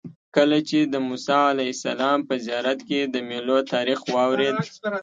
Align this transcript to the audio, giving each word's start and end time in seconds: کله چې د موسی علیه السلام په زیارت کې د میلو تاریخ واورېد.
کله 0.35 0.57
چې 0.69 0.79
د 0.93 0.95
موسی 1.07 1.41
علیه 1.51 1.71
السلام 1.75 2.19
په 2.29 2.35
زیارت 2.45 2.79
کې 2.87 2.99
د 3.13 3.15
میلو 3.29 3.57
تاریخ 3.73 3.99
واورېد. 4.13 4.55